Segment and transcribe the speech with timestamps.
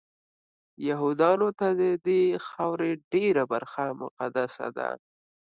[0.87, 4.89] یهودانو ته ددې خاورې ډېره برخه مقدسه ده.